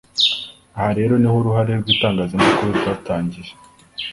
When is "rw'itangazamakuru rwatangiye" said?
1.81-3.51